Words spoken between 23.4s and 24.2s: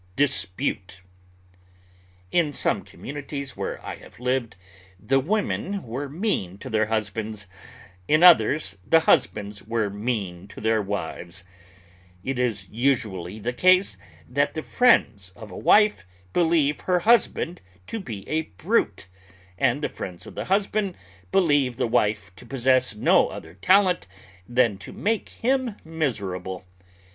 talent